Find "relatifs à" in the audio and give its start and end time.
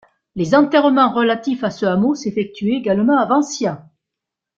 1.13-1.69